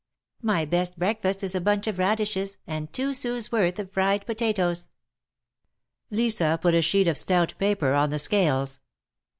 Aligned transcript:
My 0.41 0.65
best 0.65 0.97
break 0.97 1.21
fast 1.21 1.43
is 1.43 1.53
a 1.53 1.61
bunch 1.61 1.85
of 1.85 1.99
radishes, 1.99 2.57
and 2.65 2.91
two 2.91 3.13
sous 3.13 3.51
worth 3.51 3.77
of 3.77 3.91
fried 3.91 4.25
potatoes." 4.25 4.89
Lisa 6.09 6.57
put 6.59 6.73
a 6.73 6.81
sheet 6.81 7.07
of 7.07 7.19
stout 7.19 7.53
paper 7.59 7.93
on 7.93 8.09
the 8.09 8.17
scales. 8.17 8.79